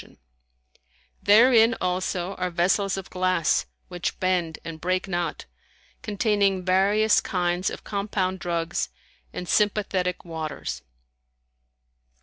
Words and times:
[FN#156] 0.01 0.15
Therein, 1.21 1.75
also, 1.79 2.33
are 2.37 2.49
vessels 2.49 2.97
of 2.97 3.11
glass 3.11 3.67
which 3.87 4.19
bend 4.19 4.57
and 4.65 4.81
break 4.81 5.07
not, 5.07 5.45
containing 6.01 6.65
various 6.65 7.21
kinds 7.21 7.69
of 7.69 7.83
compound 7.83 8.39
drugs 8.39 8.89
and 9.31 9.47
sympathetic 9.47 10.25
waters. 10.25 10.81